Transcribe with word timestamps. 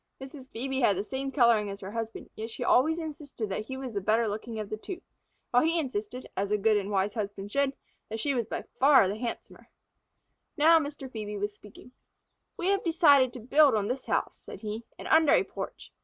Mrs. 0.19 0.47
Phœbe 0.49 0.79
had 0.79 0.97
the 0.97 1.03
same 1.03 1.31
coloring 1.31 1.69
as 1.69 1.81
her 1.81 1.91
husband, 1.91 2.31
yet 2.35 2.49
she 2.49 2.63
always 2.63 2.97
insisted 2.97 3.49
that 3.49 3.67
he 3.67 3.77
was 3.77 3.93
the 3.93 4.01
better 4.01 4.27
looking 4.27 4.57
of 4.59 4.71
the 4.71 4.75
two, 4.75 4.99
while 5.51 5.61
he 5.61 5.79
insisted, 5.79 6.27
as 6.35 6.49
a 6.49 6.57
good 6.57 6.75
and 6.75 6.89
wise 6.89 7.13
husband 7.13 7.51
should, 7.51 7.75
that 8.09 8.19
she 8.19 8.33
was 8.33 8.47
by 8.47 8.63
far 8.79 9.07
the 9.07 9.17
handsomer. 9.17 9.69
Now 10.57 10.79
Mr. 10.79 11.07
Phœbe 11.07 11.39
was 11.39 11.53
speaking. 11.53 11.91
"We 12.57 12.69
have 12.69 12.83
decided 12.83 13.31
to 13.33 13.39
build 13.41 13.75
on 13.75 13.89
this 13.89 14.07
house," 14.07 14.37
said 14.37 14.61
he, 14.61 14.85
"and 14.97 15.07
under 15.07 15.33
a 15.33 15.43
porch. 15.43 15.93